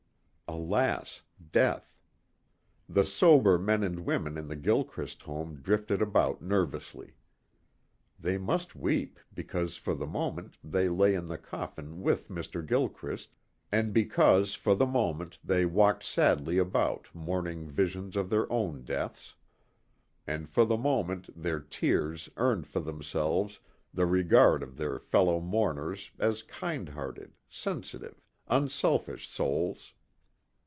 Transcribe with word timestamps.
Alas, 0.53 1.21
death. 1.53 1.95
The 2.89 3.05
sober 3.05 3.57
men 3.57 3.83
and 3.83 4.01
women 4.05 4.37
in 4.37 4.49
the 4.49 4.57
Gilchrist 4.57 5.21
home 5.23 5.55
drifted 5.61 6.01
about 6.01 6.41
nervously. 6.41 7.15
They 8.19 8.37
must 8.37 8.75
weep 8.75 9.17
because 9.33 9.77
for 9.77 9.95
the 9.95 10.05
moment 10.07 10.57
they 10.61 10.89
lay 10.89 11.15
in 11.15 11.27
the 11.27 11.37
coffin 11.37 12.01
with 12.01 12.27
Mr. 12.27 12.65
Gilchrist 12.67 13.37
and 13.71 13.93
because 13.93 14.53
for 14.53 14.75
the 14.75 14.85
moment 14.85 15.39
they 15.41 15.65
walked 15.65 16.03
sadly 16.03 16.57
about 16.57 17.07
mourning 17.13 17.69
visions 17.69 18.17
of 18.17 18.29
their 18.29 18.51
own 18.51 18.83
deaths. 18.83 19.35
And 20.27 20.49
for 20.49 20.65
the 20.65 20.77
moment 20.77 21.29
their 21.33 21.61
tears 21.61 22.29
earned 22.35 22.67
for 22.67 22.81
themselves 22.81 23.61
the 23.93 24.05
regard 24.05 24.63
of 24.63 24.75
their 24.75 24.99
fellow 24.99 25.39
mourners 25.39 26.11
as 26.19 26.43
kind 26.43 26.89
hearted, 26.89 27.35
sensitive, 27.49 28.21
unselfish 28.49 29.29
souls. 29.29 29.93